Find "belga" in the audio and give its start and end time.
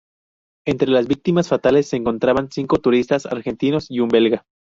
4.13-4.45